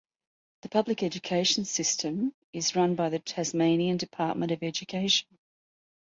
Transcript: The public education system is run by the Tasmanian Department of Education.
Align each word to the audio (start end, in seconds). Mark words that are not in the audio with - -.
The 0.63 0.69
public 0.69 1.03
education 1.03 1.63
system 1.63 2.33
is 2.53 2.75
run 2.75 2.95
by 2.95 3.09
the 3.09 3.19
Tasmanian 3.19 3.97
Department 3.97 4.51
of 4.51 4.63
Education. 4.63 5.27